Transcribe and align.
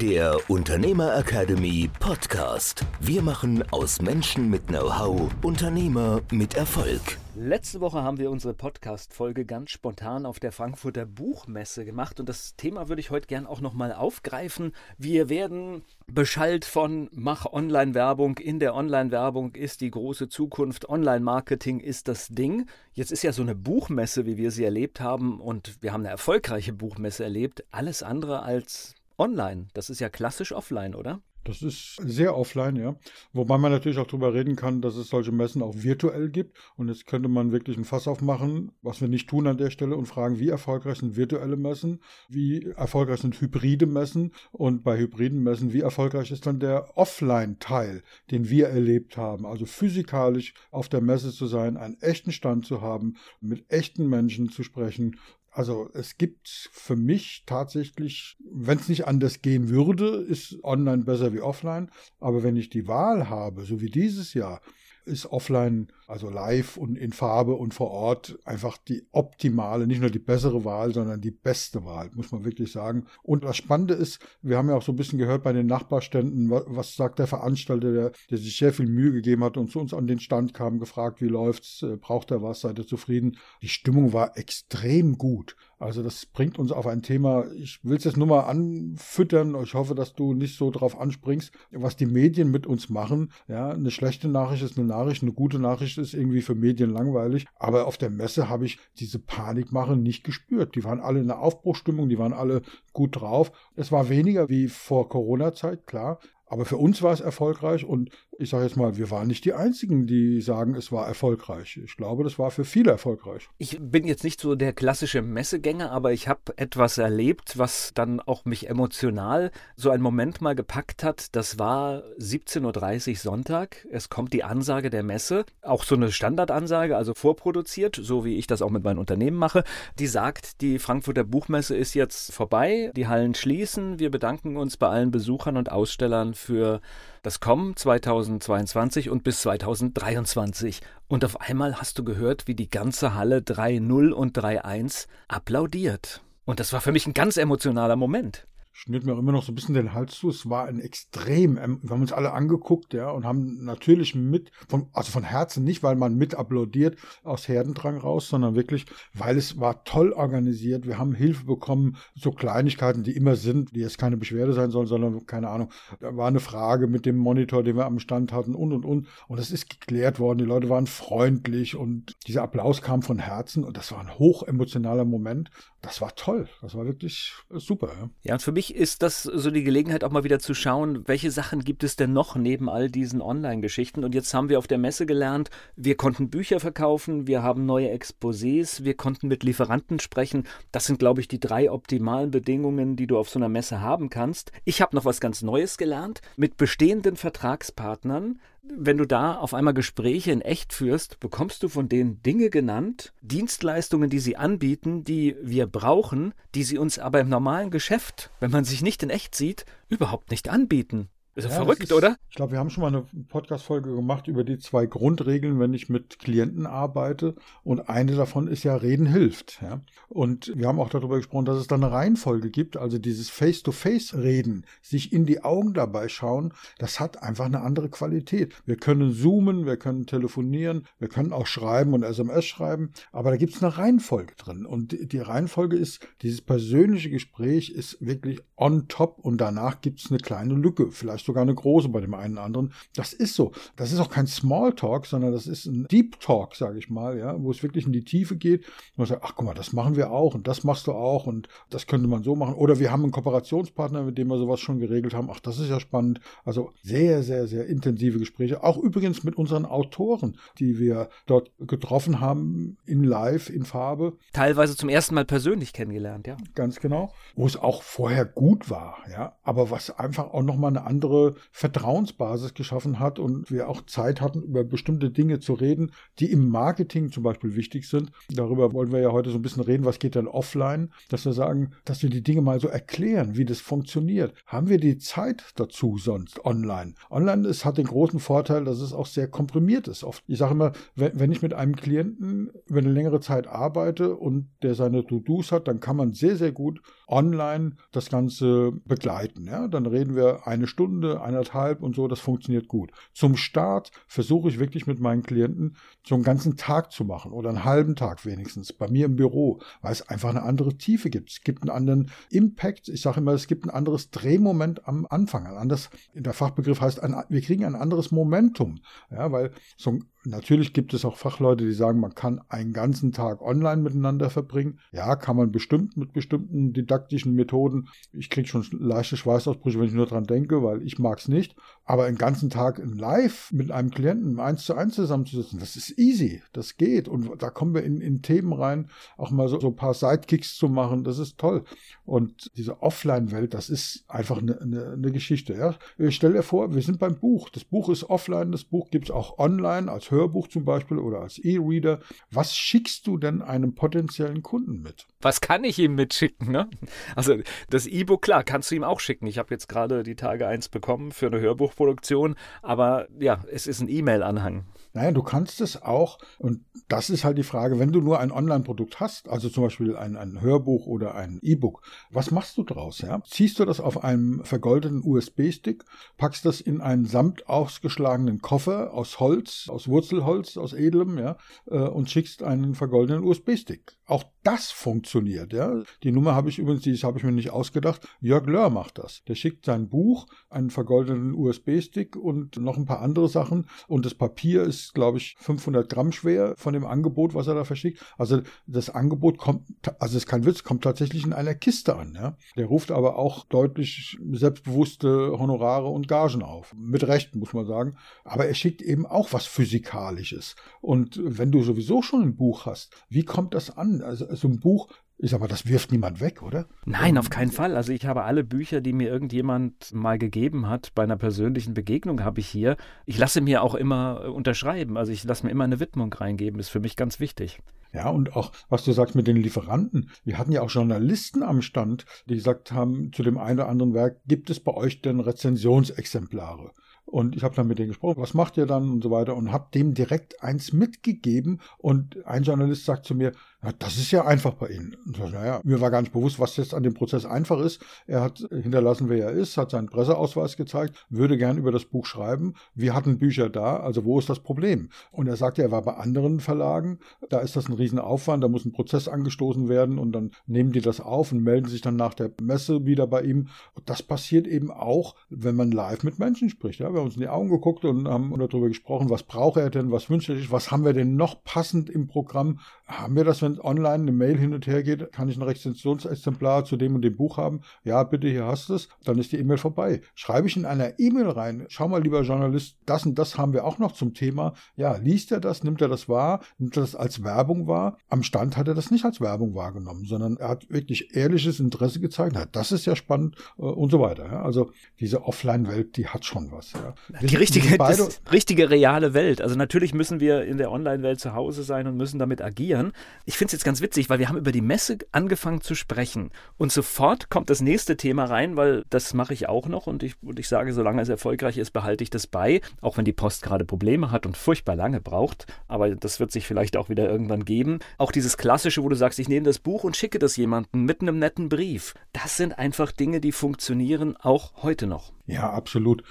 der 0.00 0.38
Unternehmer 0.48 1.14
Academy 1.14 1.90
Podcast. 2.00 2.86
Wir 3.00 3.20
machen 3.20 3.62
aus 3.70 4.00
Menschen 4.00 4.48
mit 4.48 4.68
Know-how 4.68 5.30
Unternehmer 5.42 6.22
mit 6.32 6.54
Erfolg. 6.54 7.18
Letzte 7.36 7.82
Woche 7.82 8.02
haben 8.02 8.18
wir 8.18 8.30
unsere 8.30 8.54
Podcast-Folge 8.54 9.44
ganz 9.44 9.72
spontan 9.72 10.24
auf 10.24 10.40
der 10.40 10.52
Frankfurter 10.52 11.04
Buchmesse 11.04 11.84
gemacht 11.84 12.18
und 12.18 12.30
das 12.30 12.56
Thema 12.56 12.88
würde 12.88 13.00
ich 13.00 13.10
heute 13.10 13.26
gern 13.26 13.46
auch 13.46 13.60
nochmal 13.60 13.92
aufgreifen. 13.92 14.72
Wir 14.96 15.28
werden 15.28 15.82
beschallt 16.06 16.64
von 16.64 17.10
Mach 17.12 17.44
Online-Werbung. 17.44 18.38
In 18.38 18.58
der 18.58 18.74
Online-Werbung 18.74 19.54
ist 19.54 19.82
die 19.82 19.90
große 19.90 20.30
Zukunft. 20.30 20.88
Online-Marketing 20.88 21.78
ist 21.78 22.08
das 22.08 22.28
Ding. 22.28 22.66
Jetzt 22.94 23.12
ist 23.12 23.22
ja 23.22 23.34
so 23.34 23.42
eine 23.42 23.54
Buchmesse, 23.54 24.24
wie 24.24 24.38
wir 24.38 24.50
sie 24.50 24.64
erlebt 24.64 25.00
haben 25.00 25.40
und 25.40 25.76
wir 25.82 25.92
haben 25.92 26.00
eine 26.00 26.10
erfolgreiche 26.10 26.72
Buchmesse 26.72 27.22
erlebt. 27.22 27.64
Alles 27.70 28.02
andere 28.02 28.42
als 28.42 28.94
online. 29.20 29.68
Das 29.74 29.90
ist 29.90 30.00
ja 30.00 30.08
klassisch 30.08 30.52
offline, 30.52 30.94
oder? 30.96 31.20
Das 31.44 31.62
ist 31.62 31.96
sehr 32.04 32.36
offline, 32.36 32.76
ja. 32.76 32.96
Wobei 33.32 33.56
man 33.56 33.72
natürlich 33.72 33.96
auch 33.96 34.06
darüber 34.06 34.34
reden 34.34 34.56
kann, 34.56 34.82
dass 34.82 34.96
es 34.96 35.08
solche 35.08 35.32
Messen 35.32 35.62
auch 35.62 35.74
virtuell 35.74 36.28
gibt. 36.28 36.58
Und 36.76 36.88
jetzt 36.88 37.06
könnte 37.06 37.30
man 37.30 37.50
wirklich 37.50 37.78
ein 37.78 37.84
Fass 37.84 38.06
aufmachen, 38.08 38.72
was 38.82 39.00
wir 39.00 39.08
nicht 39.08 39.28
tun 39.28 39.46
an 39.46 39.56
der 39.56 39.70
Stelle 39.70 39.96
und 39.96 40.04
fragen, 40.04 40.38
wie 40.38 40.50
erfolgreich 40.50 40.98
sind 40.98 41.16
virtuelle 41.16 41.56
Messen, 41.56 42.00
wie 42.28 42.66
erfolgreich 42.76 43.20
sind 43.20 43.40
hybride 43.40 43.86
Messen 43.86 44.32
und 44.52 44.84
bei 44.84 44.98
hybriden 44.98 45.42
Messen, 45.42 45.72
wie 45.72 45.80
erfolgreich 45.80 46.30
ist 46.30 46.46
dann 46.46 46.60
der 46.60 46.98
Offline-Teil, 46.98 48.02
den 48.30 48.50
wir 48.50 48.68
erlebt 48.68 49.16
haben. 49.16 49.46
Also 49.46 49.64
physikalisch 49.64 50.52
auf 50.70 50.90
der 50.90 51.00
Messe 51.00 51.32
zu 51.32 51.46
sein, 51.46 51.78
einen 51.78 51.98
echten 52.02 52.32
Stand 52.32 52.66
zu 52.66 52.82
haben, 52.82 53.16
mit 53.40 53.64
echten 53.72 54.08
Menschen 54.08 54.50
zu 54.50 54.62
sprechen 54.62 55.16
also 55.50 55.90
es 55.94 56.16
gibt 56.16 56.70
für 56.72 56.96
mich 56.96 57.42
tatsächlich, 57.44 58.36
wenn 58.52 58.78
es 58.78 58.88
nicht 58.88 59.06
anders 59.06 59.42
gehen 59.42 59.68
würde, 59.68 60.16
ist 60.16 60.62
online 60.62 61.04
besser 61.04 61.32
wie 61.32 61.40
offline. 61.40 61.90
Aber 62.20 62.42
wenn 62.42 62.56
ich 62.56 62.70
die 62.70 62.86
Wahl 62.86 63.28
habe, 63.28 63.64
so 63.64 63.80
wie 63.80 63.90
dieses 63.90 64.32
Jahr, 64.34 64.60
ist 65.04 65.26
offline, 65.26 65.88
also 66.06 66.28
live 66.28 66.76
und 66.76 66.96
in 66.96 67.12
Farbe 67.12 67.54
und 67.54 67.74
vor 67.74 67.90
Ort, 67.90 68.38
einfach 68.44 68.78
die 68.78 69.06
optimale, 69.12 69.86
nicht 69.86 70.00
nur 70.00 70.10
die 70.10 70.18
bessere 70.18 70.64
Wahl, 70.64 70.92
sondern 70.92 71.20
die 71.20 71.30
beste 71.30 71.84
Wahl, 71.84 72.10
muss 72.14 72.32
man 72.32 72.44
wirklich 72.44 72.72
sagen. 72.72 73.06
Und 73.22 73.44
das 73.44 73.56
Spannende 73.56 73.94
ist, 73.94 74.20
wir 74.42 74.56
haben 74.56 74.68
ja 74.68 74.76
auch 74.76 74.82
so 74.82 74.92
ein 74.92 74.96
bisschen 74.96 75.18
gehört 75.18 75.42
bei 75.42 75.52
den 75.52 75.66
Nachbarständen, 75.66 76.50
was 76.50 76.96
sagt 76.96 77.18
der 77.18 77.26
Veranstalter, 77.26 77.92
der, 77.92 78.12
der 78.30 78.38
sich 78.38 78.56
sehr 78.56 78.72
viel 78.72 78.86
Mühe 78.86 79.12
gegeben 79.12 79.44
hat 79.44 79.56
und 79.56 79.70
zu 79.70 79.80
uns 79.80 79.94
an 79.94 80.06
den 80.06 80.20
Stand 80.20 80.54
kam, 80.54 80.78
gefragt, 80.78 81.20
wie 81.20 81.28
läuft's, 81.28 81.82
äh, 81.82 81.96
braucht 81.96 82.30
er 82.30 82.42
was, 82.42 82.60
seid 82.60 82.78
ihr 82.78 82.86
zufrieden? 82.86 83.36
Die 83.62 83.68
Stimmung 83.68 84.12
war 84.12 84.36
extrem 84.36 85.18
gut. 85.18 85.56
Also 85.80 86.02
das 86.02 86.26
bringt 86.26 86.58
uns 86.58 86.72
auf 86.72 86.86
ein 86.86 87.00
Thema, 87.00 87.46
ich 87.56 87.82
will 87.82 87.96
es 87.96 88.04
jetzt 88.04 88.18
nur 88.18 88.26
mal 88.26 88.42
anfüttern, 88.42 89.56
ich 89.62 89.72
hoffe, 89.72 89.94
dass 89.94 90.12
du 90.12 90.34
nicht 90.34 90.58
so 90.58 90.70
drauf 90.70 91.00
anspringst, 91.00 91.52
was 91.70 91.96
die 91.96 92.04
Medien 92.04 92.50
mit 92.50 92.66
uns 92.66 92.90
machen. 92.90 93.32
Ja, 93.48 93.70
eine 93.70 93.90
schlechte 93.90 94.28
Nachricht 94.28 94.62
ist 94.62 94.76
eine 94.76 94.86
Nachricht, 94.86 95.22
eine 95.22 95.32
gute 95.32 95.58
Nachricht 95.58 95.96
ist 95.96 96.12
irgendwie 96.12 96.42
für 96.42 96.54
Medien 96.54 96.90
langweilig, 96.90 97.46
aber 97.56 97.86
auf 97.86 97.96
der 97.96 98.10
Messe 98.10 98.50
habe 98.50 98.66
ich 98.66 98.78
diese 98.98 99.18
Panikmache 99.18 99.96
nicht 99.96 100.22
gespürt. 100.22 100.74
Die 100.74 100.84
waren 100.84 101.00
alle 101.00 101.20
in 101.20 101.28
der 101.28 101.40
Aufbruchstimmung, 101.40 102.10
die 102.10 102.18
waren 102.18 102.34
alle 102.34 102.60
gut 102.92 103.16
drauf. 103.16 103.50
Es 103.74 103.90
war 103.90 104.10
weniger 104.10 104.50
wie 104.50 104.68
vor 104.68 105.08
Corona-Zeit, 105.08 105.86
klar, 105.86 106.20
aber 106.50 106.64
für 106.64 106.76
uns 106.76 107.00
war 107.00 107.12
es 107.12 107.20
erfolgreich 107.20 107.84
und 107.84 108.10
ich 108.36 108.50
sage 108.50 108.64
jetzt 108.64 108.76
mal, 108.76 108.96
wir 108.96 109.08
waren 109.12 109.28
nicht 109.28 109.44
die 109.44 109.52
Einzigen, 109.52 110.08
die 110.08 110.40
sagen, 110.40 110.74
es 110.74 110.90
war 110.90 111.06
erfolgreich. 111.06 111.78
Ich 111.84 111.96
glaube, 111.96 112.24
das 112.24 112.40
war 112.40 112.50
für 112.50 112.64
viele 112.64 112.90
erfolgreich. 112.90 113.48
Ich 113.58 113.78
bin 113.80 114.04
jetzt 114.04 114.24
nicht 114.24 114.40
so 114.40 114.56
der 114.56 114.72
klassische 114.72 115.22
Messegänger, 115.22 115.92
aber 115.92 116.12
ich 116.12 116.26
habe 116.26 116.40
etwas 116.56 116.98
erlebt, 116.98 117.56
was 117.56 117.92
dann 117.94 118.18
auch 118.18 118.46
mich 118.46 118.68
emotional 118.68 119.52
so 119.76 119.90
einen 119.90 120.02
Moment 120.02 120.40
mal 120.40 120.56
gepackt 120.56 121.04
hat. 121.04 121.36
Das 121.36 121.60
war 121.60 122.02
17.30 122.18 123.10
Uhr 123.10 123.16
Sonntag. 123.16 123.86
Es 123.92 124.08
kommt 124.08 124.32
die 124.32 124.42
Ansage 124.42 124.90
der 124.90 125.04
Messe, 125.04 125.44
auch 125.62 125.84
so 125.84 125.94
eine 125.94 126.10
Standardansage, 126.10 126.96
also 126.96 127.14
vorproduziert, 127.14 127.96
so 128.02 128.24
wie 128.24 128.38
ich 128.38 128.48
das 128.48 128.60
auch 128.60 128.70
mit 128.70 128.82
meinem 128.82 128.98
Unternehmen 128.98 129.36
mache. 129.36 129.62
Die 130.00 130.08
sagt, 130.08 130.62
die 130.62 130.80
Frankfurter 130.80 131.22
Buchmesse 131.22 131.76
ist 131.76 131.94
jetzt 131.94 132.32
vorbei, 132.32 132.90
die 132.96 133.06
Hallen 133.06 133.36
schließen. 133.36 134.00
Wir 134.00 134.10
bedanken 134.10 134.56
uns 134.56 134.76
bei 134.76 134.88
allen 134.88 135.12
Besuchern 135.12 135.56
und 135.56 135.70
Ausstellern 135.70 136.34
für 136.40 136.80
das 137.22 137.38
Kommen 137.40 137.76
2022 137.76 139.10
und 139.10 139.22
bis 139.22 139.42
2023. 139.42 140.80
Und 141.06 141.24
auf 141.24 141.40
einmal 141.40 141.76
hast 141.76 141.98
du 141.98 142.04
gehört, 142.04 142.48
wie 142.48 142.54
die 142.54 142.70
ganze 142.70 143.14
Halle 143.14 143.38
3-0 143.38 144.10
und 144.10 144.36
3-1 144.36 145.06
applaudiert. 145.28 146.22
Und 146.44 146.58
das 146.58 146.72
war 146.72 146.80
für 146.80 146.92
mich 146.92 147.06
ein 147.06 147.14
ganz 147.14 147.36
emotionaler 147.36 147.96
Moment 147.96 148.46
schnitt 148.72 149.04
mir 149.04 149.14
auch 149.14 149.18
immer 149.18 149.32
noch 149.32 149.42
so 149.42 149.52
ein 149.52 149.54
bisschen 149.54 149.74
den 149.74 149.92
Hals 149.92 150.14
zu. 150.14 150.28
Es 150.28 150.48
war 150.48 150.66
ein 150.66 150.80
extrem, 150.80 151.58
ähm, 151.58 151.80
wir 151.82 151.90
haben 151.90 152.00
uns 152.00 152.12
alle 152.12 152.32
angeguckt, 152.32 152.94
ja, 152.94 153.10
und 153.10 153.24
haben 153.24 153.64
natürlich 153.64 154.14
mit, 154.14 154.50
von, 154.68 154.88
also 154.92 155.10
von 155.10 155.22
Herzen 155.22 155.64
nicht, 155.64 155.82
weil 155.82 155.96
man 155.96 156.16
mit 156.16 156.34
applaudiert 156.34 156.96
aus 157.22 157.48
Herdendrang 157.48 157.98
raus, 157.98 158.28
sondern 158.28 158.54
wirklich, 158.54 158.86
weil 159.12 159.36
es 159.36 159.60
war 159.60 159.84
toll 159.84 160.12
organisiert. 160.12 160.86
Wir 160.86 160.98
haben 160.98 161.14
Hilfe 161.14 161.44
bekommen, 161.44 161.96
so 162.14 162.30
Kleinigkeiten, 162.30 163.02
die 163.02 163.16
immer 163.16 163.36
sind, 163.36 163.74
die 163.74 163.80
jetzt 163.80 163.98
keine 163.98 164.16
Beschwerde 164.16 164.52
sein 164.52 164.70
sollen, 164.70 164.86
sondern 164.86 165.26
keine 165.26 165.48
Ahnung. 165.48 165.70
Da 166.00 166.16
war 166.16 166.28
eine 166.28 166.40
Frage 166.40 166.86
mit 166.86 167.06
dem 167.06 167.16
Monitor, 167.16 167.62
den 167.62 167.76
wir 167.76 167.86
am 167.86 167.98
Stand 167.98 168.32
hatten 168.32 168.54
und 168.54 168.72
und 168.72 168.84
und. 168.84 169.08
Und 169.28 169.38
es 169.38 169.50
ist 169.50 169.68
geklärt 169.68 170.18
worden. 170.18 170.38
Die 170.38 170.44
Leute 170.44 170.68
waren 170.68 170.86
freundlich 170.86 171.76
und 171.76 172.16
dieser 172.26 172.42
Applaus 172.42 172.82
kam 172.82 173.02
von 173.02 173.18
Herzen 173.18 173.64
und 173.64 173.76
das 173.76 173.92
war 173.92 174.00
ein 174.00 174.18
hochemotionaler 174.18 175.04
Moment. 175.04 175.50
Das 175.82 176.02
war 176.02 176.14
toll. 176.14 176.46
Das 176.60 176.74
war 176.74 176.84
wirklich 176.84 177.32
super. 177.48 177.88
Ja, 177.88 178.10
ja 178.22 178.32
und 178.34 178.42
für 178.42 178.52
mich 178.52 178.74
ist 178.74 179.02
das 179.02 179.22
so 179.22 179.50
die 179.50 179.64
Gelegenheit, 179.64 180.04
auch 180.04 180.10
mal 180.10 180.24
wieder 180.24 180.38
zu 180.38 180.52
schauen, 180.52 181.08
welche 181.08 181.30
Sachen 181.30 181.64
gibt 181.64 181.84
es 181.84 181.96
denn 181.96 182.12
noch 182.12 182.36
neben 182.36 182.68
all 182.68 182.90
diesen 182.90 183.22
Online-Geschichten. 183.22 184.04
Und 184.04 184.14
jetzt 184.14 184.34
haben 184.34 184.50
wir 184.50 184.58
auf 184.58 184.66
der 184.66 184.76
Messe 184.76 185.06
gelernt, 185.06 185.48
wir 185.76 185.96
konnten 185.96 186.28
Bücher 186.28 186.60
verkaufen, 186.60 187.26
wir 187.26 187.42
haben 187.42 187.64
neue 187.64 187.90
Exposés, 187.90 188.84
wir 188.84 188.94
konnten 188.94 189.28
mit 189.28 189.42
Lieferanten 189.42 190.00
sprechen. 190.00 190.46
Das 190.70 190.84
sind, 190.84 190.98
glaube 190.98 191.22
ich, 191.22 191.28
die 191.28 191.40
drei 191.40 191.70
optimalen 191.70 192.30
Bedingungen, 192.30 192.96
die 192.96 193.06
du 193.06 193.16
auf 193.16 193.30
so 193.30 193.38
einer 193.38 193.48
Messe 193.48 193.80
haben 193.80 194.10
kannst. 194.10 194.52
Ich 194.64 194.82
habe 194.82 194.94
noch 194.94 195.06
was 195.06 195.20
ganz 195.20 195.40
Neues 195.40 195.78
gelernt. 195.78 196.20
Mit 196.36 196.58
bestehenden 196.58 197.16
Vertragspartnern 197.16 198.38
wenn 198.62 198.98
du 198.98 199.06
da 199.06 199.34
auf 199.34 199.54
einmal 199.54 199.74
Gespräche 199.74 200.32
in 200.32 200.40
echt 200.40 200.72
führst, 200.72 201.20
bekommst 201.20 201.62
du 201.62 201.68
von 201.68 201.88
denen 201.88 202.22
Dinge 202.22 202.50
genannt, 202.50 203.12
Dienstleistungen, 203.20 204.10
die 204.10 204.18
sie 204.18 204.36
anbieten, 204.36 205.04
die 205.04 205.36
wir 205.42 205.66
brauchen, 205.66 206.34
die 206.54 206.64
sie 206.64 206.78
uns 206.78 206.98
aber 206.98 207.20
im 207.20 207.28
normalen 207.28 207.70
Geschäft, 207.70 208.30
wenn 208.40 208.50
man 208.50 208.64
sich 208.64 208.82
nicht 208.82 209.02
in 209.02 209.10
echt 209.10 209.34
sieht, 209.34 209.64
überhaupt 209.88 210.30
nicht 210.30 210.48
anbieten. 210.48 211.08
Ist 211.36 211.44
ja, 211.44 211.50
verrückt, 211.50 211.84
ist, 211.84 211.92
oder? 211.92 212.16
Ich 212.28 212.34
glaube, 212.34 212.52
wir 212.52 212.58
haben 212.58 212.70
schon 212.70 212.82
mal 212.82 212.88
eine 212.88 213.06
Podcast-Folge 213.28 213.94
gemacht 213.94 214.26
über 214.26 214.42
die 214.42 214.58
zwei 214.58 214.86
Grundregeln, 214.86 215.60
wenn 215.60 215.72
ich 215.74 215.88
mit 215.88 216.18
Klienten 216.18 216.66
arbeite. 216.66 217.36
Und 217.62 217.88
eine 217.88 218.16
davon 218.16 218.48
ist 218.48 218.64
ja, 218.64 218.74
Reden 218.74 219.06
hilft. 219.06 219.62
Ja? 219.62 219.80
Und 220.08 220.52
wir 220.56 220.66
haben 220.66 220.80
auch 220.80 220.88
darüber 220.88 221.16
gesprochen, 221.16 221.44
dass 221.44 221.58
es 221.58 221.68
da 221.68 221.76
eine 221.76 221.92
Reihenfolge 221.92 222.50
gibt. 222.50 222.76
Also 222.76 222.98
dieses 222.98 223.30
Face-to-Face-Reden, 223.30 224.66
sich 224.82 225.12
in 225.12 225.24
die 225.24 225.44
Augen 225.44 225.72
dabei 225.72 226.08
schauen, 226.08 226.52
das 226.78 226.98
hat 226.98 227.22
einfach 227.22 227.44
eine 227.44 227.60
andere 227.60 227.90
Qualität. 227.90 228.54
Wir 228.66 228.76
können 228.76 229.12
zoomen, 229.12 229.66
wir 229.66 229.76
können 229.76 230.06
telefonieren, 230.06 230.88
wir 230.98 231.08
können 231.08 231.32
auch 231.32 231.46
schreiben 231.46 231.94
und 231.94 232.02
SMS 232.02 232.44
schreiben. 232.44 232.90
Aber 233.12 233.30
da 233.30 233.36
gibt 233.36 233.54
es 233.54 233.62
eine 233.62 233.78
Reihenfolge 233.78 234.34
drin. 234.34 234.66
Und 234.66 235.12
die 235.12 235.18
Reihenfolge 235.18 235.76
ist, 235.76 236.00
dieses 236.22 236.40
persönliche 236.40 237.10
Gespräch 237.10 237.70
ist 237.70 238.04
wirklich 238.04 238.40
on 238.56 238.88
top 238.88 239.18
und 239.20 239.38
danach 239.38 239.80
gibt 239.80 240.00
es 240.00 240.10
eine 240.10 240.18
kleine 240.18 240.54
Lücke. 240.54 240.90
Vielleicht 240.90 241.19
vielleicht 241.20 241.26
sogar 241.26 241.42
eine 241.42 241.54
große 241.54 241.88
bei 241.88 242.00
dem 242.00 242.14
einen 242.14 242.38
anderen. 242.38 242.72
Das 242.94 243.12
ist 243.12 243.34
so. 243.34 243.52
Das 243.76 243.92
ist 243.92 244.00
auch 244.00 244.10
kein 244.10 244.26
Smalltalk, 244.26 245.06
sondern 245.06 245.32
das 245.32 245.46
ist 245.46 245.66
ein 245.66 245.86
Deep 245.90 246.20
Talk, 246.20 246.56
sage 246.56 246.78
ich 246.78 246.90
mal, 246.90 247.18
ja, 247.18 247.40
wo 247.40 247.50
es 247.50 247.62
wirklich 247.62 247.86
in 247.86 247.92
die 247.92 248.04
Tiefe 248.04 248.36
geht. 248.36 248.64
Man 248.96 249.06
sagt, 249.06 249.22
ach 249.24 249.34
guck 249.36 249.46
mal, 249.46 249.54
das 249.54 249.72
machen 249.72 249.96
wir 249.96 250.10
auch 250.10 250.34
und 250.34 250.46
das 250.46 250.64
machst 250.64 250.86
du 250.86 250.92
auch 250.92 251.26
und 251.26 251.48
das 251.70 251.86
könnte 251.86 252.08
man 252.08 252.22
so 252.22 252.34
machen. 252.34 252.54
Oder 252.54 252.78
wir 252.78 252.90
haben 252.90 253.02
einen 253.02 253.12
Kooperationspartner, 253.12 254.02
mit 254.02 254.18
dem 254.18 254.28
wir 254.28 254.38
sowas 254.38 254.60
schon 254.60 254.78
geregelt 254.78 255.14
haben. 255.14 255.28
Ach, 255.30 255.40
das 255.40 255.58
ist 255.58 255.68
ja 255.68 255.80
spannend. 255.80 256.20
Also 256.44 256.72
sehr, 256.82 257.22
sehr, 257.22 257.46
sehr 257.46 257.66
intensive 257.66 258.18
Gespräche. 258.18 258.62
Auch 258.62 258.78
übrigens 258.78 259.24
mit 259.24 259.36
unseren 259.36 259.66
Autoren, 259.66 260.36
die 260.58 260.78
wir 260.78 261.08
dort 261.26 261.52
getroffen 261.58 262.20
haben, 262.20 262.76
in 262.86 263.04
Live, 263.04 263.50
in 263.50 263.64
Farbe. 263.64 264.14
Teilweise 264.32 264.76
zum 264.76 264.88
ersten 264.88 265.14
Mal 265.14 265.24
persönlich 265.24 265.72
kennengelernt, 265.72 266.26
ja. 266.26 266.36
Ganz 266.54 266.80
genau. 266.80 267.12
Wo 267.34 267.46
es 267.46 267.56
auch 267.56 267.82
vorher 267.82 268.24
gut 268.24 268.70
war, 268.70 268.98
ja. 269.10 269.36
Aber 269.42 269.70
was 269.70 269.90
einfach 269.98 270.32
auch 270.32 270.42
nochmal 270.42 270.70
eine 270.70 270.86
andere 270.86 271.09
Vertrauensbasis 271.52 272.54
geschaffen 272.54 272.98
hat 272.98 273.18
und 273.18 273.50
wir 273.50 273.68
auch 273.68 273.84
Zeit 273.86 274.20
hatten, 274.20 274.42
über 274.42 274.64
bestimmte 274.64 275.10
Dinge 275.10 275.40
zu 275.40 275.54
reden, 275.54 275.92
die 276.18 276.30
im 276.30 276.48
Marketing 276.48 277.10
zum 277.10 277.22
Beispiel 277.22 277.56
wichtig 277.56 277.88
sind. 277.88 278.10
Darüber 278.30 278.72
wollen 278.72 278.92
wir 278.92 279.00
ja 279.00 279.12
heute 279.12 279.30
so 279.30 279.38
ein 279.38 279.42
bisschen 279.42 279.62
reden, 279.62 279.84
was 279.84 279.98
geht 279.98 280.16
dann 280.16 280.26
offline, 280.26 280.92
dass 281.08 281.24
wir 281.24 281.32
sagen, 281.32 281.72
dass 281.84 282.02
wir 282.02 282.10
die 282.10 282.22
Dinge 282.22 282.42
mal 282.42 282.60
so 282.60 282.68
erklären, 282.68 283.36
wie 283.36 283.44
das 283.44 283.60
funktioniert. 283.60 284.34
Haben 284.46 284.68
wir 284.68 284.78
die 284.78 284.98
Zeit 284.98 285.44
dazu 285.56 285.98
sonst 285.98 286.44
online? 286.44 286.94
Online 287.10 287.46
ist, 287.48 287.64
hat 287.64 287.78
den 287.78 287.86
großen 287.86 288.20
Vorteil, 288.20 288.64
dass 288.64 288.80
es 288.80 288.92
auch 288.92 289.06
sehr 289.06 289.28
komprimiert 289.28 289.88
ist. 289.88 290.04
Oft. 290.04 290.24
Ich 290.26 290.38
sage 290.38 290.52
immer, 290.52 290.72
wenn, 290.94 291.18
wenn 291.18 291.32
ich 291.32 291.42
mit 291.42 291.54
einem 291.54 291.76
Klienten 291.76 292.50
über 292.66 292.80
eine 292.80 292.92
längere 292.92 293.20
Zeit 293.20 293.46
arbeite 293.46 294.16
und 294.16 294.50
der 294.62 294.74
seine 294.74 295.06
To-Dos 295.06 295.52
hat, 295.52 295.68
dann 295.68 295.80
kann 295.80 295.96
man 295.96 296.12
sehr, 296.12 296.36
sehr 296.36 296.52
gut 296.52 296.80
online 297.08 297.76
das 297.92 298.08
Ganze 298.08 298.72
begleiten. 298.84 299.46
Ja? 299.46 299.68
Dann 299.68 299.86
reden 299.86 300.14
wir 300.14 300.46
eine 300.46 300.66
Stunde, 300.66 300.99
eineinhalb 301.04 301.82
und 301.82 301.94
so, 301.96 302.08
das 302.08 302.20
funktioniert 302.20 302.68
gut. 302.68 302.90
Zum 303.12 303.36
Start 303.36 303.90
versuche 304.06 304.48
ich 304.48 304.58
wirklich 304.58 304.86
mit 304.86 305.00
meinen 305.00 305.22
Klienten 305.22 305.76
so 306.06 306.14
einen 306.14 306.24
ganzen 306.24 306.56
Tag 306.56 306.92
zu 306.92 307.04
machen 307.04 307.32
oder 307.32 307.50
einen 307.50 307.64
halben 307.64 307.96
Tag 307.96 308.24
wenigstens 308.26 308.72
bei 308.72 308.88
mir 308.88 309.06
im 309.06 309.16
Büro, 309.16 309.60
weil 309.82 309.92
es 309.92 310.08
einfach 310.08 310.30
eine 310.30 310.42
andere 310.42 310.76
Tiefe 310.76 311.10
gibt. 311.10 311.30
Es 311.30 311.40
gibt 311.42 311.62
einen 311.62 311.70
anderen 311.70 312.10
Impact. 312.30 312.88
Ich 312.88 313.02
sage 313.02 313.20
immer, 313.20 313.32
es 313.32 313.46
gibt 313.46 313.64
ein 313.64 313.70
anderes 313.70 314.10
Drehmoment 314.10 314.86
am 314.86 315.06
Anfang. 315.08 315.46
Ein 315.46 315.56
anderes, 315.56 315.90
in 316.12 316.22
der 316.22 316.32
Fachbegriff 316.32 316.80
heißt, 316.80 317.02
ein, 317.02 317.14
wir 317.28 317.40
kriegen 317.40 317.64
ein 317.64 317.74
anderes 317.74 318.10
Momentum. 318.10 318.80
Ja, 319.10 319.32
weil 319.32 319.52
so 319.76 319.90
ein 319.90 320.04
Natürlich 320.24 320.74
gibt 320.74 320.92
es 320.92 321.06
auch 321.06 321.16
Fachleute, 321.16 321.64
die 321.64 321.72
sagen, 321.72 321.98
man 321.98 322.14
kann 322.14 322.42
einen 322.50 322.74
ganzen 322.74 323.10
Tag 323.12 323.40
online 323.40 323.80
miteinander 323.80 324.28
verbringen. 324.28 324.78
Ja, 324.92 325.16
kann 325.16 325.34
man 325.34 325.50
bestimmt 325.50 325.96
mit 325.96 326.12
bestimmten 326.12 326.74
didaktischen 326.74 327.34
Methoden. 327.34 327.88
Ich 328.12 328.28
kriege 328.28 328.46
schon 328.46 328.66
leichte 328.72 329.16
Schweißausbrüche, 329.16 329.78
wenn 329.78 329.86
ich 329.86 329.94
nur 329.94 330.04
dran 330.04 330.24
denke, 330.24 330.62
weil 330.62 330.82
ich 330.82 330.98
mag 330.98 331.20
es 331.20 331.28
nicht. 331.28 331.56
Aber 331.86 332.04
einen 332.04 332.18
ganzen 332.18 332.50
Tag 332.50 332.82
live 332.84 333.50
mit 333.50 333.70
einem 333.70 333.90
Klienten 333.90 334.38
eins 334.40 334.64
zu 334.64 334.74
eins 334.74 334.94
zusammenzusitzen, 334.94 335.58
das 335.58 335.76
ist 335.76 335.98
easy. 335.98 336.42
Das 336.52 336.76
geht. 336.76 337.08
Und 337.08 337.42
da 337.42 337.48
kommen 337.48 337.74
wir 337.74 337.82
in, 337.82 338.02
in 338.02 338.20
Themen 338.20 338.52
rein, 338.52 338.90
auch 339.16 339.30
mal 339.30 339.48
so, 339.48 339.58
so 339.58 339.68
ein 339.68 339.76
paar 339.76 339.94
Sidekicks 339.94 340.54
zu 340.54 340.68
machen. 340.68 341.02
Das 341.02 341.18
ist 341.18 341.38
toll. 341.38 341.64
Und 342.04 342.50
diese 342.58 342.82
Offline-Welt, 342.82 343.54
das 343.54 343.70
ist 343.70 344.04
einfach 344.06 344.36
eine, 344.36 344.60
eine, 344.60 344.92
eine 344.92 345.12
Geschichte. 345.12 345.54
Ja? 345.54 345.76
Ich 345.96 346.16
stelle 346.16 346.34
dir 346.34 346.42
vor, 346.42 346.74
wir 346.74 346.82
sind 346.82 346.98
beim 346.98 347.18
Buch. 347.18 347.48
Das 347.48 347.64
Buch 347.64 347.88
ist 347.88 348.04
offline, 348.04 348.52
das 348.52 348.64
Buch 348.64 348.90
gibt 348.90 349.06
es 349.06 349.10
auch 349.10 349.38
online 349.38 349.90
als 349.90 350.09
Hörbuch 350.10 350.48
zum 350.48 350.64
Beispiel 350.64 350.98
oder 350.98 351.20
als 351.20 351.38
E-Reader. 351.38 352.00
Was 352.30 352.56
schickst 352.56 353.06
du 353.06 353.18
denn 353.18 353.42
einem 353.42 353.74
potenziellen 353.74 354.42
Kunden 354.42 354.80
mit? 354.82 355.06
Was 355.20 355.40
kann 355.40 355.64
ich 355.64 355.78
ihm 355.78 355.94
mitschicken? 355.94 356.50
Ne? 356.50 356.68
Also 357.14 357.36
das 357.68 357.86
E-Book, 357.86 358.22
klar, 358.22 358.42
kannst 358.42 358.70
du 358.70 358.74
ihm 358.74 358.84
auch 358.84 359.00
schicken. 359.00 359.26
Ich 359.26 359.38
habe 359.38 359.52
jetzt 359.52 359.68
gerade 359.68 360.02
die 360.02 360.16
Tage 360.16 360.46
eins 360.46 360.68
bekommen 360.68 361.12
für 361.12 361.26
eine 361.26 361.40
Hörbuchproduktion, 361.40 362.36
aber 362.62 363.06
ja, 363.18 363.42
es 363.50 363.66
ist 363.66 363.80
ein 363.80 363.88
E-Mail-Anhang. 363.88 364.64
Naja, 364.92 365.12
du 365.12 365.22
kannst 365.22 365.60
es 365.60 365.80
auch, 365.80 366.18
und 366.38 366.64
das 366.88 367.10
ist 367.10 367.22
halt 367.22 367.38
die 367.38 367.44
Frage, 367.44 367.78
wenn 367.78 367.92
du 367.92 368.00
nur 368.00 368.18
ein 368.18 368.32
Online-Produkt 368.32 368.98
hast, 368.98 369.28
also 369.28 369.48
zum 369.48 369.64
Beispiel 369.64 369.96
ein, 369.96 370.16
ein 370.16 370.40
Hörbuch 370.40 370.86
oder 370.86 371.14
ein 371.14 371.38
E-Book, 371.42 371.82
was 372.10 372.32
machst 372.32 372.58
du 372.58 372.64
draus? 372.64 373.00
Ja? 373.00 373.22
Ziehst 373.24 373.60
du 373.60 373.64
das 373.64 373.78
auf 373.78 374.02
einem 374.02 374.42
vergoldeten 374.44 375.02
USB-Stick, 375.04 375.84
packst 376.16 376.44
das 376.44 376.60
in 376.60 376.80
einen 376.80 377.04
samt 377.04 377.48
ausgeschlagenen 377.48 378.40
Koffer 378.40 378.92
aus 378.92 379.20
Holz, 379.20 379.68
aus 379.68 379.86
Wurzelholz, 379.86 380.56
aus 380.56 380.72
edlem, 380.72 381.18
ja, 381.18 381.36
äh, 381.66 381.78
und 381.78 382.10
schickst 382.10 382.42
einen 382.42 382.74
vergoldeten 382.74 383.22
USB-Stick. 383.22 383.92
Auch 384.06 384.24
das 384.42 384.72
funktioniert, 385.10 385.52
ja. 385.52 385.82
Die 386.02 386.12
Nummer 386.12 386.34
habe 386.34 386.48
ich 386.48 386.58
übrigens, 386.58 386.82
die 386.82 386.94
habe 386.96 387.18
ich 387.18 387.24
mir 387.24 387.32
nicht 387.32 387.50
ausgedacht. 387.50 388.06
Jörg 388.20 388.46
Löhr 388.46 388.70
macht 388.70 388.98
das. 388.98 389.22
Der 389.24 389.34
schickt 389.34 389.64
sein 389.64 389.88
Buch, 389.88 390.26
einen 390.48 390.70
vergoldeten 390.70 391.34
USB-Stick 391.34 392.16
und 392.16 392.56
noch 392.56 392.76
ein 392.76 392.86
paar 392.86 393.00
andere 393.00 393.28
Sachen. 393.28 393.66
Und 393.88 394.06
das 394.06 394.14
Papier 394.14 394.62
ist, 394.62 394.94
glaube 394.94 395.18
ich, 395.18 395.36
500 395.40 395.88
Gramm 395.88 396.12
schwer 396.12 396.54
von 396.56 396.72
dem 396.72 396.84
Angebot, 396.84 397.34
was 397.34 397.46
er 397.46 397.54
da 397.54 397.64
verschickt. 397.64 398.00
Also 398.18 398.42
das 398.66 398.90
Angebot 398.90 399.38
kommt, 399.38 399.66
also 399.98 400.16
es 400.16 400.24
ist 400.24 400.26
kein 400.26 400.46
Witz, 400.46 400.62
kommt 400.62 400.84
tatsächlich 400.84 401.24
in 401.24 401.32
einer 401.32 401.54
Kiste 401.54 401.96
an, 401.96 402.14
ja. 402.14 402.36
Der 402.56 402.66
ruft 402.66 402.90
aber 402.90 403.18
auch 403.18 403.44
deutlich 403.44 404.18
selbstbewusste 404.32 405.38
Honorare 405.38 405.88
und 405.88 406.08
Gagen 406.08 406.42
auf. 406.42 406.74
Mit 406.76 407.06
Recht, 407.06 407.34
muss 407.34 407.52
man 407.52 407.66
sagen. 407.66 407.96
Aber 408.24 408.46
er 408.46 408.54
schickt 408.54 408.82
eben 408.82 409.06
auch 409.06 409.32
was 409.32 409.46
Physikalisches. 409.46 410.54
Und 410.80 411.20
wenn 411.22 411.50
du 411.50 411.62
sowieso 411.62 412.02
schon 412.02 412.22
ein 412.22 412.36
Buch 412.36 412.66
hast, 412.66 412.92
wie 413.08 413.24
kommt 413.24 413.54
das 413.54 413.76
an? 413.76 414.02
Also 414.02 414.32
so 414.34 414.48
ein 414.48 414.60
Buch 414.60 414.88
ist 415.20 415.34
aber, 415.34 415.48
das 415.48 415.66
wirft 415.66 415.92
niemand 415.92 416.20
weg, 416.20 416.42
oder? 416.42 416.66
Nein, 416.86 417.18
auf 417.18 417.28
keinen 417.28 417.50
Fall. 417.50 417.76
Also 417.76 417.92
ich 417.92 418.06
habe 418.06 418.24
alle 418.24 418.42
Bücher, 418.42 418.80
die 418.80 418.94
mir 418.94 419.08
irgendjemand 419.08 419.92
mal 419.92 420.18
gegeben 420.18 420.66
hat, 420.66 420.94
bei 420.94 421.02
einer 421.02 421.18
persönlichen 421.18 421.74
Begegnung 421.74 422.24
habe 422.24 422.40
ich 422.40 422.48
hier. 422.48 422.78
Ich 423.04 423.18
lasse 423.18 423.42
mir 423.42 423.62
auch 423.62 423.74
immer 423.74 424.22
äh, 424.24 424.28
unterschreiben. 424.28 424.96
Also 424.96 425.12
ich 425.12 425.22
lasse 425.24 425.44
mir 425.44 425.52
immer 425.52 425.64
eine 425.64 425.78
Widmung 425.78 426.12
reingeben. 426.12 426.58
Ist 426.58 426.70
für 426.70 426.80
mich 426.80 426.96
ganz 426.96 427.20
wichtig. 427.20 427.58
Ja, 427.92 428.08
und 428.08 428.34
auch, 428.34 428.52
was 428.70 428.84
du 428.84 428.92
sagst 428.92 429.14
mit 429.14 429.26
den 429.26 429.36
Lieferanten. 429.36 430.10
Wir 430.24 430.38
hatten 430.38 430.52
ja 430.52 430.62
auch 430.62 430.70
Journalisten 430.70 431.42
am 431.42 431.60
Stand, 431.60 432.06
die 432.26 432.36
gesagt 432.36 432.72
haben, 432.72 433.12
zu 433.12 433.22
dem 433.22 433.36
einen 433.36 433.58
oder 433.58 433.68
anderen 433.68 433.92
Werk, 433.92 434.20
gibt 434.26 434.48
es 434.48 434.60
bei 434.60 434.72
euch 434.72 435.02
denn 435.02 435.20
Rezensionsexemplare? 435.20 436.72
Und 437.10 437.34
ich 437.34 437.42
habe 437.42 437.56
dann 437.56 437.66
mit 437.66 437.78
denen 437.78 437.88
gesprochen, 437.88 438.22
was 438.22 438.34
macht 438.34 438.56
ihr 438.56 438.66
dann 438.66 438.88
und 438.88 439.02
so 439.02 439.10
weiter 439.10 439.34
und 439.34 439.50
habe 439.50 439.66
dem 439.74 439.94
direkt 439.94 440.42
eins 440.42 440.72
mitgegeben. 440.72 441.60
Und 441.78 442.24
ein 442.24 442.44
Journalist 442.44 442.84
sagt 442.84 443.04
zu 443.04 443.14
mir, 443.16 443.32
ja, 443.62 443.72
das 443.78 443.98
ist 443.98 444.10
ja 444.10 444.24
einfach 444.24 444.54
bei 444.54 444.68
Ihnen. 444.68 444.96
Und 445.04 445.16
so, 445.16 445.28
naja, 445.28 445.60
mir 445.64 445.80
war 445.80 445.90
gar 445.90 446.00
nicht 446.00 446.14
bewusst, 446.14 446.38
was 446.38 446.56
jetzt 446.56 446.72
an 446.72 446.82
dem 446.82 446.94
Prozess 446.94 447.26
einfach 447.26 447.60
ist. 447.60 447.84
Er 448.06 448.22
hat 448.22 448.38
hinterlassen, 448.50 449.10
wer 449.10 449.26
er 449.26 449.32
ist, 449.32 449.58
hat 449.58 449.72
seinen 449.72 449.88
Presseausweis 449.88 450.56
gezeigt, 450.56 451.04
würde 451.10 451.36
gern 451.36 451.58
über 451.58 451.70
das 451.70 451.84
Buch 451.84 452.06
schreiben. 452.06 452.54
Wir 452.74 452.94
hatten 452.94 453.18
Bücher 453.18 453.50
da, 453.50 453.76
also 453.76 454.04
wo 454.04 454.18
ist 454.18 454.30
das 454.30 454.38
Problem? 454.40 454.88
Und 455.10 455.26
er 455.26 455.36
sagte, 455.36 455.62
er 455.62 455.70
war 455.70 455.82
bei 455.82 455.94
anderen 455.94 456.40
Verlagen, 456.40 457.00
da 457.28 457.40
ist 457.40 457.54
das 457.56 457.68
ein 457.68 457.74
Riesenaufwand, 457.74 458.42
da 458.42 458.48
muss 458.48 458.64
ein 458.64 458.72
Prozess 458.72 459.08
angestoßen 459.08 459.68
werden 459.68 459.98
und 459.98 460.12
dann 460.12 460.30
nehmen 460.46 460.72
die 460.72 460.80
das 460.80 461.00
auf 461.00 461.32
und 461.32 461.42
melden 461.42 461.68
sich 461.68 461.82
dann 461.82 461.96
nach 461.96 462.14
der 462.14 462.30
Messe 462.40 462.86
wieder 462.86 463.06
bei 463.06 463.22
ihm. 463.22 463.48
Und 463.74 463.90
das 463.90 464.02
passiert 464.02 464.46
eben 464.46 464.70
auch, 464.70 465.16
wenn 465.28 465.56
man 465.56 465.70
live 465.70 466.02
mit 466.02 466.18
Menschen 466.18 466.48
spricht. 466.48 466.80
Ja, 466.80 466.99
wir 467.00 467.04
uns 467.06 467.14
in 467.14 467.22
die 467.22 467.28
Augen 467.28 467.48
geguckt 467.48 467.84
und 467.84 468.08
haben 468.08 468.30
darüber 468.38 468.68
gesprochen, 468.68 469.10
was 469.10 469.22
braucht 469.22 469.58
er 469.58 469.70
denn, 469.70 469.90
was 469.90 470.10
wünscht 470.10 470.28
er 470.28 470.36
sich, 470.36 470.50
was 470.52 470.70
haben 470.70 470.84
wir 470.84 470.92
denn 470.92 471.16
noch 471.16 471.42
passend 471.42 471.90
im 471.90 472.06
Programm? 472.06 472.60
Haben 472.86 473.16
wir 473.16 473.24
das, 473.24 473.42
wenn 473.42 473.60
online 473.60 474.02
eine 474.02 474.12
Mail 474.12 474.36
hin 474.36 474.54
und 474.54 474.66
her 474.66 474.82
geht, 474.82 475.12
kann 475.12 475.28
ich 475.28 475.36
ein 475.36 475.42
Rezensionsexemplar 475.42 476.64
zu 476.64 476.76
dem 476.76 476.94
und 476.94 477.02
dem 477.02 477.16
Buch 477.16 477.36
haben? 477.36 477.60
Ja, 477.84 478.02
bitte, 478.02 478.28
hier 478.28 478.46
hast 478.46 478.68
du 478.68 478.74
es. 478.74 478.88
Dann 479.04 479.18
ist 479.18 479.32
die 479.32 479.38
E-Mail 479.38 479.58
vorbei. 479.58 480.00
Schreibe 480.14 480.48
ich 480.48 480.56
in 480.56 480.64
einer 480.64 480.98
E-Mail 480.98 481.28
rein, 481.28 481.66
schau 481.68 481.88
mal, 481.88 482.02
lieber 482.02 482.22
Journalist, 482.22 482.76
das 482.86 483.06
und 483.06 483.18
das 483.18 483.38
haben 483.38 483.52
wir 483.52 483.64
auch 483.64 483.78
noch 483.78 483.92
zum 483.92 484.14
Thema. 484.14 484.54
Ja, 484.76 484.96
liest 484.96 485.32
er 485.32 485.40
das, 485.40 485.64
nimmt 485.64 485.80
er 485.80 485.88
das 485.88 486.08
wahr, 486.08 486.40
nimmt 486.58 486.76
er 486.76 486.82
das 486.82 486.96
als 486.96 487.22
Werbung 487.22 487.66
wahr? 487.66 487.98
Am 488.08 488.22
Stand 488.22 488.56
hat 488.56 488.68
er 488.68 488.74
das 488.74 488.90
nicht 488.90 489.04
als 489.04 489.20
Werbung 489.20 489.54
wahrgenommen, 489.54 490.04
sondern 490.04 490.36
er 490.36 490.48
hat 490.48 490.70
wirklich 490.70 491.14
ehrliches 491.14 491.60
Interesse 491.60 492.00
gezeigt. 492.00 492.36
Ja, 492.36 492.46
das 492.46 492.72
ist 492.72 492.86
ja 492.86 492.96
spannend 492.96 493.36
äh, 493.58 493.62
und 493.62 493.90
so 493.90 494.00
weiter. 494.00 494.44
Also 494.44 494.72
diese 494.98 495.24
Offline-Welt, 495.24 495.96
die 495.96 496.06
hat 496.08 496.24
schon 496.24 496.50
was. 496.52 496.72
Ja. 496.72 496.89
Die 497.20 497.36
richtige, 497.36 497.76
das, 497.78 498.20
richtige 498.32 498.70
reale 498.70 499.14
Welt. 499.14 499.40
Also 499.40 499.56
natürlich 499.56 499.94
müssen 499.94 500.20
wir 500.20 500.44
in 500.44 500.58
der 500.58 500.70
Online-Welt 500.70 501.20
zu 501.20 501.34
Hause 501.34 501.62
sein 501.62 501.86
und 501.86 501.96
müssen 501.96 502.18
damit 502.18 502.42
agieren. 502.42 502.92
Ich 503.24 503.36
finde 503.36 503.48
es 503.48 503.52
jetzt 503.52 503.64
ganz 503.64 503.80
witzig, 503.80 504.10
weil 504.10 504.18
wir 504.18 504.28
haben 504.28 504.38
über 504.38 504.52
die 504.52 504.60
Messe 504.60 504.98
angefangen 505.12 505.60
zu 505.60 505.74
sprechen 505.74 506.30
und 506.58 506.72
sofort 506.72 507.30
kommt 507.30 507.50
das 507.50 507.60
nächste 507.60 507.96
Thema 507.96 508.24
rein, 508.24 508.56
weil 508.56 508.84
das 508.90 509.14
mache 509.14 509.34
ich 509.34 509.48
auch 509.48 509.66
noch 509.66 509.86
und 509.86 510.02
ich, 510.02 510.14
und 510.22 510.38
ich 510.38 510.48
sage, 510.48 510.72
solange 510.72 511.02
es 511.02 511.08
erfolgreich 511.08 511.58
ist, 511.58 511.72
behalte 511.72 512.04
ich 512.04 512.10
das 512.10 512.26
bei, 512.26 512.60
auch 512.80 512.96
wenn 512.96 513.04
die 513.04 513.12
Post 513.12 513.42
gerade 513.42 513.64
Probleme 513.64 514.10
hat 514.10 514.26
und 514.26 514.36
furchtbar 514.36 514.76
lange 514.76 515.00
braucht, 515.00 515.46
aber 515.68 515.94
das 515.94 516.20
wird 516.20 516.32
sich 516.32 516.46
vielleicht 516.46 516.76
auch 516.76 516.88
wieder 516.88 517.08
irgendwann 517.08 517.44
geben. 517.44 517.80
Auch 517.98 518.12
dieses 518.12 518.36
klassische, 518.36 518.82
wo 518.82 518.88
du 518.88 518.96
sagst, 518.96 519.18
ich 519.18 519.28
nehme 519.28 519.44
das 519.44 519.58
Buch 519.58 519.84
und 519.84 519.96
schicke 519.96 520.18
das 520.18 520.36
jemandem 520.36 520.84
mit 520.84 521.00
einem 521.00 521.18
netten 521.18 521.48
Brief. 521.48 521.94
Das 522.12 522.36
sind 522.36 522.58
einfach 522.58 522.92
Dinge, 522.92 523.20
die 523.20 523.32
funktionieren 523.32 524.16
auch 524.16 524.62
heute 524.62 524.86
noch. 524.86 525.12
Ja, 525.26 525.50
absolut. 525.50 526.02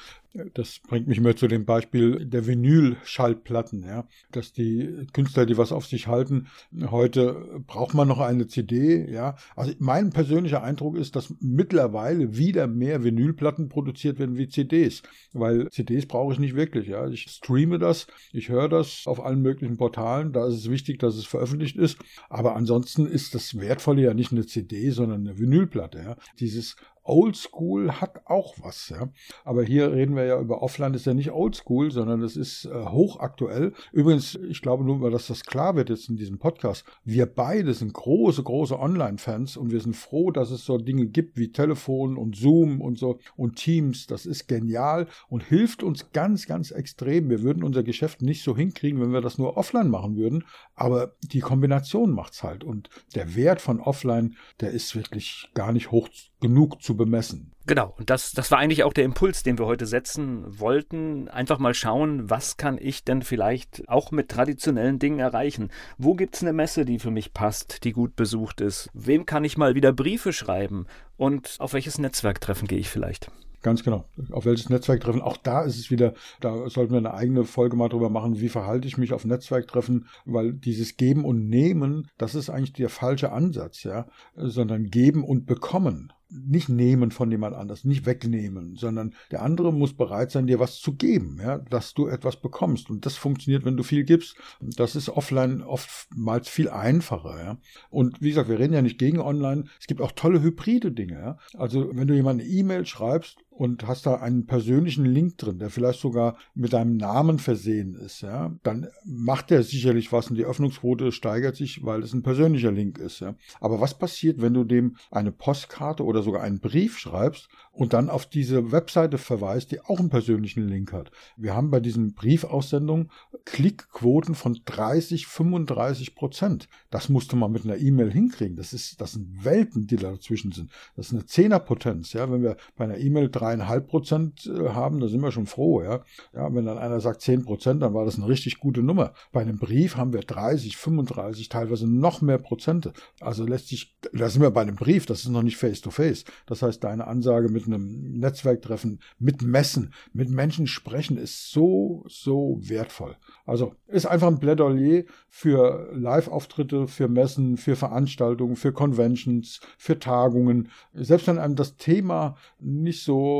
Das 0.53 0.79
bringt 0.87 1.07
mich 1.07 1.19
mehr 1.19 1.35
zu 1.35 1.47
dem 1.47 1.65
Beispiel 1.65 2.23
der 2.23 2.45
Vinyl-Schallplatten, 2.45 3.83
ja. 3.83 4.07
Dass 4.31 4.53
die 4.53 5.07
Künstler, 5.11 5.47
die 5.47 5.57
was 5.57 5.71
auf 5.71 5.87
sich 5.87 6.07
halten, 6.07 6.47
heute 6.91 7.61
braucht 7.65 7.95
man 7.95 8.07
noch 8.07 8.19
eine 8.19 8.45
CD, 8.45 9.09
ja. 9.11 9.37
Also 9.55 9.73
mein 9.79 10.11
persönlicher 10.11 10.61
Eindruck 10.61 10.97
ist, 10.97 11.15
dass 11.15 11.33
mittlerweile 11.39 12.37
wieder 12.37 12.67
mehr 12.67 13.03
Vinylplatten 13.03 13.69
produziert 13.69 14.19
werden 14.19 14.37
wie 14.37 14.47
CDs, 14.47 15.01
weil 15.33 15.67
CDs 15.71 16.05
brauche 16.05 16.33
ich 16.33 16.39
nicht 16.39 16.55
wirklich, 16.55 16.87
ja. 16.87 17.07
Ich 17.07 17.23
streame 17.23 17.79
das, 17.79 18.05
ich 18.31 18.49
höre 18.49 18.69
das 18.69 19.03
auf 19.07 19.25
allen 19.25 19.41
möglichen 19.41 19.77
Portalen, 19.77 20.31
da 20.31 20.47
ist 20.47 20.55
es 20.55 20.69
wichtig, 20.69 20.99
dass 20.99 21.15
es 21.15 21.25
veröffentlicht 21.25 21.75
ist, 21.75 21.97
aber 22.29 22.55
ansonsten 22.55 23.07
ist 23.07 23.33
das 23.33 23.59
Wertvolle 23.59 24.03
ja 24.03 24.13
nicht 24.13 24.31
eine 24.31 24.45
CD, 24.45 24.91
sondern 24.91 25.21
eine 25.21 25.39
Vinylplatte, 25.39 25.99
ja. 25.99 26.17
Dieses 26.39 26.75
Oldschool 27.09 27.93
hat 27.93 28.21
auch 28.25 28.55
was, 28.61 28.89
ja. 28.89 29.09
Aber 29.43 29.63
hier 29.63 29.91
reden 29.91 30.15
wir 30.15 30.25
ja 30.25 30.39
über 30.39 30.61
Offline, 30.61 30.93
ist 30.93 31.05
ja 31.05 31.13
nicht 31.13 31.31
Oldschool, 31.31 31.91
sondern 31.91 32.21
es 32.21 32.37
ist 32.37 32.65
äh, 32.65 32.85
hochaktuell. 32.85 33.73
Übrigens, 33.91 34.35
ich 34.35 34.61
glaube 34.61 34.83
nur, 34.83 35.09
dass 35.09 35.27
das 35.27 35.43
klar 35.43 35.75
wird 35.75 35.89
jetzt 35.89 36.09
in 36.09 36.15
diesem 36.15 36.39
Podcast. 36.39 36.85
Wir 37.03 37.25
beide 37.25 37.73
sind 37.73 37.93
große, 37.93 38.43
große 38.43 38.79
Online-Fans 38.79 39.57
und 39.57 39.71
wir 39.71 39.81
sind 39.81 39.95
froh, 39.95 40.31
dass 40.31 40.51
es 40.51 40.65
so 40.65 40.77
Dinge 40.77 41.07
gibt 41.07 41.37
wie 41.37 41.51
Telefon 41.51 42.17
und 42.17 42.35
Zoom 42.35 42.81
und 42.81 42.97
so 42.97 43.19
und 43.35 43.55
Teams. 43.55 44.07
Das 44.07 44.25
ist 44.25 44.47
genial 44.47 45.07
und 45.27 45.43
hilft 45.43 45.83
uns 45.83 46.11
ganz, 46.11 46.45
ganz 46.45 46.71
extrem. 46.71 47.29
Wir 47.29 47.41
würden 47.41 47.63
unser 47.63 47.83
Geschäft 47.83 48.21
nicht 48.21 48.43
so 48.43 48.55
hinkriegen, 48.55 49.01
wenn 49.01 49.13
wir 49.13 49.21
das 49.21 49.37
nur 49.37 49.57
offline 49.57 49.89
machen 49.89 50.15
würden. 50.15 50.45
Aber 50.75 51.15
die 51.23 51.39
Kombination 51.39 52.11
macht's 52.11 52.43
halt. 52.43 52.63
Und 52.63 52.89
der 53.15 53.35
Wert 53.35 53.61
von 53.61 53.79
Offline, 53.79 54.35
der 54.61 54.71
ist 54.71 54.95
wirklich 54.95 55.49
gar 55.53 55.71
nicht 55.71 55.91
hoch 55.91 56.09
genug 56.39 56.81
zu 56.81 56.95
bemessen. 56.99 57.51
Genau, 57.65 57.95
und 57.97 58.11
das, 58.11 58.31
das 58.33 58.51
war 58.51 58.59
eigentlich 58.59 58.83
auch 58.83 58.93
der 58.93 59.05
Impuls, 59.05 59.41
den 59.41 59.57
wir 59.57 59.65
heute 59.65 59.87
setzen 59.87 60.43
wollten. 60.59 61.27
Einfach 61.27 61.57
mal 61.57 61.73
schauen, 61.73 62.29
was 62.29 62.57
kann 62.57 62.77
ich 62.79 63.03
denn 63.03 63.23
vielleicht 63.23 63.87
auch 63.89 64.11
mit 64.11 64.29
traditionellen 64.29 64.99
Dingen 64.99 65.19
erreichen? 65.19 65.69
Wo 65.97 66.13
gibt 66.13 66.35
es 66.35 66.43
eine 66.43 66.53
Messe, 66.53 66.85
die 66.85 66.99
für 66.99 67.11
mich 67.11 67.33
passt, 67.33 67.83
die 67.83 67.93
gut 67.93 68.15
besucht 68.15 68.61
ist? 68.61 68.89
Wem 68.93 69.25
kann 69.25 69.43
ich 69.43 69.57
mal 69.57 69.75
wieder 69.75 69.93
Briefe 69.93 70.33
schreiben? 70.33 70.85
Und 71.17 71.55
auf 71.59 71.73
welches 71.73 71.97
Netzwerktreffen 71.97 72.67
gehe 72.67 72.79
ich 72.79 72.89
vielleicht? 72.89 73.31
Ganz 73.61 73.83
genau. 73.83 74.05
Auf 74.31 74.45
welches 74.45 74.69
Netzwerktreffen? 74.69 75.21
Auch 75.21 75.35
da 75.35 75.63
ist 75.63 75.77
es 75.77 75.91
wieder, 75.91 76.13
da 76.39 76.69
sollten 76.69 76.93
wir 76.93 76.99
eine 76.99 77.13
eigene 77.13 77.43
Folge 77.43 77.75
mal 77.75 77.89
drüber 77.89 78.09
machen, 78.09 78.39
wie 78.39 78.49
verhalte 78.49 78.87
ich 78.87 78.97
mich 78.97 79.11
auf 79.11 79.25
Netzwerktreffen, 79.25 80.07
weil 80.25 80.53
dieses 80.53 80.95
Geben 80.95 81.25
und 81.25 81.49
Nehmen, 81.49 82.07
das 82.17 82.35
ist 82.35 82.49
eigentlich 82.49 82.73
der 82.73 82.89
falsche 82.89 83.33
Ansatz, 83.33 83.83
ja, 83.83 84.07
sondern 84.35 84.85
geben 84.85 85.23
und 85.25 85.45
bekommen 85.45 86.13
nicht 86.29 86.69
nehmen 86.69 87.11
von 87.11 87.31
jemand 87.31 87.55
anders, 87.55 87.85
nicht 87.85 88.05
wegnehmen, 88.05 88.75
sondern 88.75 89.15
der 89.31 89.41
andere 89.41 89.73
muss 89.73 89.93
bereit 89.93 90.31
sein, 90.31 90.47
dir 90.47 90.59
was 90.59 90.79
zu 90.79 90.93
geben, 90.93 91.39
ja, 91.41 91.57
dass 91.57 91.93
du 91.93 92.07
etwas 92.07 92.37
bekommst. 92.37 92.89
Und 92.89 93.05
das 93.05 93.15
funktioniert, 93.15 93.65
wenn 93.65 93.77
du 93.77 93.83
viel 93.83 94.03
gibst. 94.03 94.35
Das 94.61 94.95
ist 94.95 95.09
offline 95.09 95.61
oftmals 95.61 96.47
viel 96.47 96.69
einfacher, 96.69 97.43
ja. 97.43 97.57
Und 97.89 98.21
wie 98.21 98.29
gesagt, 98.29 98.49
wir 98.49 98.59
reden 98.59 98.73
ja 98.73 98.81
nicht 98.81 98.99
gegen 98.99 99.19
online. 99.19 99.65
Es 99.79 99.87
gibt 99.87 100.01
auch 100.01 100.11
tolle 100.11 100.41
hybride 100.41 100.91
Dinge, 100.91 101.13
ja. 101.13 101.37
Also, 101.57 101.89
wenn 101.93 102.07
du 102.07 102.13
jemand 102.13 102.41
eine 102.41 102.49
E-Mail 102.49 102.85
schreibst 102.85 103.37
und 103.59 103.85
hast 103.85 104.05
da 104.05 104.15
einen 104.15 104.45
persönlichen 104.45 105.03
Link 105.03 105.37
drin, 105.37 105.59
der 105.59 105.69
vielleicht 105.69 105.99
sogar 105.99 106.37
mit 106.55 106.71
deinem 106.71 106.95
Namen 106.95 107.39
versehen 107.39 107.93
ist, 107.93 108.21
ja, 108.21 108.55
dann 108.63 108.87
macht 109.03 109.49
der 109.49 109.63
sicherlich 109.63 110.13
was 110.13 110.29
und 110.29 110.37
die 110.37 110.45
Öffnungsquote 110.45 111.11
steigert 111.11 111.57
sich, 111.57 111.83
weil 111.83 112.01
es 112.01 112.13
ein 112.13 112.23
persönlicher 112.23 112.71
Link 112.71 112.97
ist, 112.99 113.19
ja. 113.19 113.35
Aber 113.59 113.81
was 113.81 113.99
passiert, 113.99 114.41
wenn 114.41 114.53
du 114.53 114.63
dem 114.63 114.95
eine 115.11 115.33
Postkarte 115.33 116.05
oder 116.05 116.23
sogar 116.23 116.41
einen 116.41 116.61
Brief 116.61 116.97
schreibst 116.97 117.49
und 117.73 117.91
dann 117.91 118.09
auf 118.09 118.25
diese 118.27 118.71
Webseite 118.71 119.17
verweist, 119.17 119.73
die 119.73 119.81
auch 119.81 119.99
einen 119.99 120.09
persönlichen 120.09 120.65
Link 120.65 120.93
hat? 120.93 121.11
Wir 121.35 121.53
haben 121.53 121.69
bei 121.69 121.81
diesen 121.81 122.13
Briefaussendungen 122.13 123.11
Klickquoten 123.43 124.35
von 124.35 124.57
30, 124.63 125.27
35 125.27 126.15
Prozent. 126.15 126.69
Das 126.91 127.09
musste 127.09 127.35
man 127.35 127.51
mit 127.51 127.65
einer 127.65 127.77
E-Mail 127.77 128.09
hinkriegen. 128.09 128.55
Das 128.55 128.71
ist, 128.71 129.01
das 129.01 129.11
sind 129.11 129.43
Welten, 129.43 129.85
die 129.85 129.97
da 129.97 130.11
dazwischen 130.11 130.53
sind. 130.53 130.71
Das 130.95 131.07
ist 131.07 131.13
eine 131.13 131.25
Zehnerpotenz, 131.25 132.13
ja. 132.13 132.31
Wenn 132.31 132.41
wir 132.41 132.55
bei 132.77 132.85
einer 132.85 132.97
E-Mail 132.97 133.29
drei 133.29 133.48
dreieinhalb 133.49 133.87
Prozent 133.87 134.45
äh, 134.45 134.69
haben, 134.69 134.99
da 134.99 135.07
sind 135.07 135.21
wir 135.21 135.31
schon 135.31 135.45
froh, 135.45 135.81
ja. 135.81 136.01
Ja, 136.33 136.53
wenn 136.53 136.65
dann 136.65 136.77
einer 136.77 136.99
sagt 136.99 137.21
zehn 137.21 137.43
Prozent, 137.43 137.81
dann 137.81 137.93
war 137.93 138.05
das 138.05 138.17
eine 138.17 138.27
richtig 138.27 138.59
gute 138.59 138.81
Nummer. 138.81 139.13
Bei 139.31 139.41
einem 139.41 139.57
Brief 139.57 139.97
haben 139.97 140.13
wir 140.13 140.21
30, 140.21 140.77
35, 140.77 141.49
teilweise 141.49 141.87
noch 141.87 142.21
mehr 142.21 142.37
Prozente. 142.37 142.93
Also 143.19 143.45
lässt 143.45 143.69
sich, 143.69 143.97
da 144.13 144.29
sind 144.29 144.41
wir 144.41 144.51
bei 144.51 144.61
einem 144.61 144.75
Brief, 144.75 145.05
das 145.05 145.21
ist 145.21 145.29
noch 145.29 145.43
nicht 145.43 145.57
face 145.57 145.81
to 145.81 145.89
face. 145.89 146.25
Das 146.45 146.61
heißt, 146.61 146.83
deine 146.83 147.07
Ansage 147.07 147.49
mit 147.49 147.65
einem 147.65 148.19
Netzwerktreffen, 148.19 148.99
mit 149.17 149.41
Messen, 149.41 149.93
mit 150.13 150.29
Menschen 150.29 150.67
sprechen 150.67 151.17
ist 151.17 151.51
so, 151.51 152.03
so 152.07 152.59
wertvoll. 152.61 153.15
Also 153.45 153.73
ist 153.87 154.05
einfach 154.05 154.27
ein 154.27 154.39
Plädoyer 154.39 155.03
für 155.27 155.89
Live-Auftritte, 155.93 156.87
für 156.87 157.07
Messen, 157.07 157.57
für 157.57 157.75
Veranstaltungen, 157.75 158.55
für 158.55 158.71
Conventions, 158.71 159.59
für 159.77 159.97
Tagungen. 159.97 160.69
Selbst 160.93 161.27
wenn 161.27 161.39
einem 161.39 161.55
das 161.55 161.77
Thema 161.77 162.35
nicht 162.59 163.03
so 163.03 163.38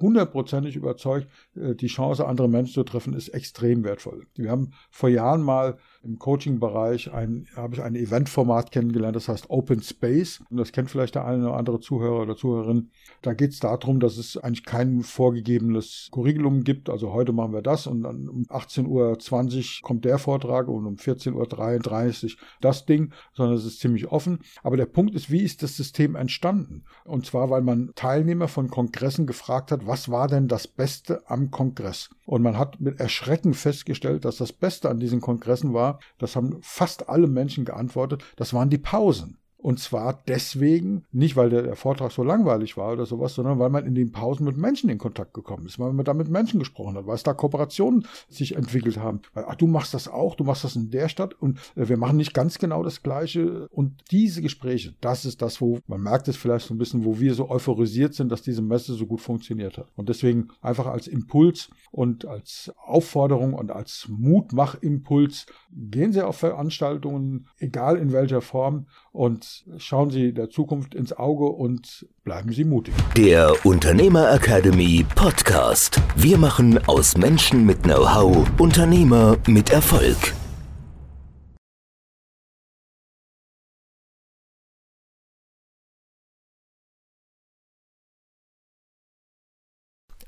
hundertprozentig 0.00 0.76
überzeugt, 0.76 1.28
äh, 1.54 1.74
die 1.74 1.86
Chance, 1.86 2.26
andere 2.26 2.48
Menschen 2.48 2.74
zu 2.74 2.84
treffen, 2.84 3.14
ist 3.14 3.28
extrem 3.28 3.84
wertvoll. 3.84 4.26
Wir 4.34 4.50
haben 4.50 4.72
vor 4.90 5.08
Jahren 5.08 5.42
mal 5.42 5.78
im 6.02 6.18
Coaching-Bereich 6.18 7.10
habe 7.12 7.74
ich 7.74 7.82
ein 7.82 7.94
Eventformat 7.94 8.72
kennengelernt, 8.72 9.16
das 9.16 9.28
heißt 9.28 9.50
Open 9.50 9.82
Space. 9.82 10.40
Und 10.50 10.56
das 10.56 10.72
kennt 10.72 10.90
vielleicht 10.90 11.14
der 11.14 11.26
eine 11.26 11.48
oder 11.48 11.56
andere 11.56 11.80
Zuhörer 11.80 12.22
oder 12.22 12.36
Zuhörerin. 12.36 12.90
Da 13.22 13.34
geht 13.34 13.50
es 13.50 13.60
darum, 13.60 14.00
dass 14.00 14.16
es 14.16 14.36
eigentlich 14.36 14.64
kein 14.64 15.02
vorgegebenes 15.02 16.08
Curriculum 16.10 16.64
gibt. 16.64 16.88
Also 16.88 17.12
heute 17.12 17.32
machen 17.32 17.52
wir 17.52 17.62
das 17.62 17.86
und 17.86 18.02
dann 18.02 18.28
um 18.28 18.44
18.20 18.44 18.86
Uhr 18.86 19.82
kommt 19.82 20.04
der 20.04 20.18
Vortrag 20.18 20.68
und 20.68 20.86
um 20.86 20.94
14.33 20.94 22.24
Uhr 22.24 22.30
das 22.60 22.86
Ding, 22.86 23.12
sondern 23.34 23.56
es 23.56 23.64
ist 23.64 23.80
ziemlich 23.80 24.08
offen. 24.08 24.40
Aber 24.62 24.76
der 24.76 24.86
Punkt 24.86 25.14
ist, 25.14 25.30
wie 25.30 25.42
ist 25.42 25.62
das 25.62 25.76
System 25.76 26.16
entstanden? 26.16 26.84
Und 27.04 27.26
zwar, 27.26 27.50
weil 27.50 27.62
man 27.62 27.90
Teilnehmer 27.94 28.48
von 28.48 28.68
Kongressen 28.68 29.26
gefragt 29.26 29.70
hat, 29.70 29.86
was 29.86 30.10
war 30.10 30.28
denn 30.28 30.48
das 30.48 30.66
Beste 30.66 31.22
am 31.28 31.50
Kongress? 31.50 32.10
Und 32.30 32.42
man 32.42 32.56
hat 32.56 32.80
mit 32.80 33.00
Erschrecken 33.00 33.54
festgestellt, 33.54 34.24
dass 34.24 34.36
das 34.36 34.52
Beste 34.52 34.88
an 34.88 35.00
diesen 35.00 35.20
Kongressen 35.20 35.74
war, 35.74 35.98
das 36.18 36.36
haben 36.36 36.58
fast 36.62 37.08
alle 37.08 37.26
Menschen 37.26 37.64
geantwortet, 37.64 38.22
das 38.36 38.54
waren 38.54 38.70
die 38.70 38.78
Pausen. 38.78 39.39
Und 39.62 39.78
zwar 39.78 40.22
deswegen, 40.26 41.04
nicht 41.12 41.36
weil 41.36 41.50
der, 41.50 41.76
Vortrag 41.76 42.12
so 42.12 42.22
langweilig 42.22 42.76
war 42.76 42.92
oder 42.92 43.06
sowas, 43.06 43.34
sondern 43.34 43.58
weil 43.58 43.70
man 43.70 43.86
in 43.86 43.94
den 43.94 44.10
Pausen 44.10 44.44
mit 44.44 44.56
Menschen 44.56 44.90
in 44.90 44.98
Kontakt 44.98 45.34
gekommen 45.34 45.66
ist, 45.66 45.78
weil 45.78 45.92
man 45.92 46.04
da 46.04 46.14
mit 46.14 46.28
Menschen 46.28 46.58
gesprochen 46.58 46.96
hat, 46.96 47.06
weil 47.06 47.14
es 47.14 47.22
da 47.22 47.34
Kooperationen 47.34 48.06
sich 48.28 48.56
entwickelt 48.56 48.98
haben. 48.98 49.20
Weil, 49.34 49.44
ach, 49.46 49.54
du 49.54 49.66
machst 49.66 49.94
das 49.94 50.08
auch, 50.08 50.34
du 50.34 50.44
machst 50.44 50.64
das 50.64 50.76
in 50.76 50.90
der 50.90 51.08
Stadt 51.08 51.34
und 51.34 51.58
äh, 51.76 51.88
wir 51.88 51.96
machen 51.96 52.16
nicht 52.16 52.34
ganz 52.34 52.58
genau 52.58 52.82
das 52.82 53.02
Gleiche. 53.02 53.68
Und 53.70 53.92
diese 54.10 54.42
Gespräche, 54.42 54.94
das 55.00 55.24
ist 55.24 55.42
das, 55.42 55.60
wo 55.60 55.78
man 55.86 56.00
merkt 56.00 56.28
es 56.28 56.36
vielleicht 56.36 56.66
so 56.66 56.74
ein 56.74 56.78
bisschen, 56.78 57.04
wo 57.04 57.20
wir 57.20 57.34
so 57.34 57.50
euphorisiert 57.50 58.14
sind, 58.14 58.30
dass 58.32 58.42
diese 58.42 58.62
Messe 58.62 58.94
so 58.94 59.06
gut 59.06 59.20
funktioniert 59.20 59.78
hat. 59.78 59.88
Und 59.96 60.08
deswegen 60.08 60.48
einfach 60.62 60.86
als 60.86 61.06
Impuls 61.06 61.70
und 61.90 62.24
als 62.24 62.72
Aufforderung 62.84 63.54
und 63.54 63.70
als 63.70 64.06
Mutmachimpuls 64.08 65.46
gehen 65.72 66.12
Sie 66.12 66.22
auf 66.22 66.36
Veranstaltungen, 66.36 67.46
egal 67.58 67.96
in 67.96 68.12
welcher 68.12 68.40
Form 68.40 68.86
und 69.12 69.64
schauen 69.78 70.10
Sie 70.10 70.32
der 70.32 70.50
Zukunft 70.50 70.94
ins 70.94 71.12
Auge 71.12 71.46
und 71.46 72.06
bleiben 72.24 72.52
Sie 72.52 72.64
mutig. 72.64 72.94
Der 73.16 73.54
Unternehmer 73.64 74.32
Academy 74.32 75.04
Podcast. 75.14 76.00
Wir 76.16 76.38
machen 76.38 76.78
aus 76.86 77.16
Menschen 77.16 77.66
mit 77.66 77.82
Know-how 77.82 78.48
Unternehmer 78.58 79.36
mit 79.46 79.70
Erfolg. 79.70 80.34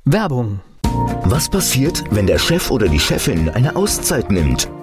Werbung. 0.04 0.60
Was 1.24 1.48
passiert, 1.48 2.02
wenn 2.10 2.26
der 2.26 2.38
Chef 2.38 2.72
oder 2.72 2.88
die 2.88 2.98
Chefin 2.98 3.48
eine 3.48 3.76
Auszeit 3.76 4.32
nimmt? 4.32 4.68